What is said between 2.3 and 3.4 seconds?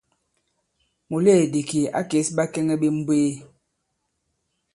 ɓakɛŋɛ ɓe mbwee.